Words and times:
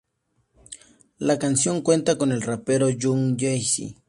La 1.19 1.37
canción 1.37 1.83
cuenta 1.83 2.17
con 2.17 2.31
el 2.31 2.41
rapero 2.41 2.89
Young 2.89 3.37
Jeezy. 3.39 3.95